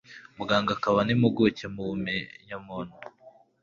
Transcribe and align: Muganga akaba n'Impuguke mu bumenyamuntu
Muganga 0.37 0.71
akaba 0.77 0.99
n'Impuguke 1.03 1.65
mu 1.73 1.81
bumenyamuntu 1.87 2.95